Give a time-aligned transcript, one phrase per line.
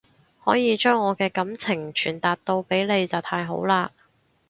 [0.43, 3.89] 可以將我嘅感情傳達到俾你就太好喇